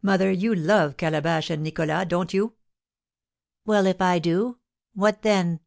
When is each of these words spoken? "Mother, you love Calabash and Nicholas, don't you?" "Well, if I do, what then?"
"Mother, 0.00 0.30
you 0.30 0.54
love 0.54 0.96
Calabash 0.96 1.50
and 1.50 1.62
Nicholas, 1.62 2.06
don't 2.08 2.32
you?" 2.32 2.54
"Well, 3.66 3.84
if 3.84 4.00
I 4.00 4.18
do, 4.18 4.60
what 4.94 5.20
then?" 5.20 5.60